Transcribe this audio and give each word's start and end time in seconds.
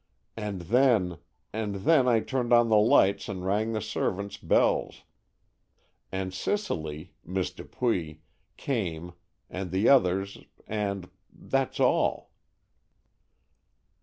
And 0.35 0.61
then—and 0.61 1.75
then 1.75 2.07
I 2.07 2.21
turned 2.21 2.51
on 2.51 2.69
the 2.69 2.75
lights 2.75 3.29
and 3.29 3.45
rang 3.45 3.71
the 3.73 3.81
servants' 3.83 4.35
bells, 4.37 5.03
and 6.11 6.33
Cicely—Miss 6.33 7.51
Dupuy—came, 7.51 9.13
and 9.47 9.69
the 9.69 9.89
others, 9.89 10.39
and—that's 10.67 11.79
all." 11.79 12.31